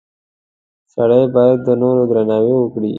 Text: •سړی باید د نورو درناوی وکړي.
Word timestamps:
•سړی 0.93 1.21
باید 1.35 1.59
د 1.67 1.69
نورو 1.81 2.01
درناوی 2.09 2.53
وکړي. 2.57 2.89